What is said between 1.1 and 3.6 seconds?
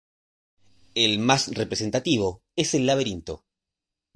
más representativo es el "Laberinto".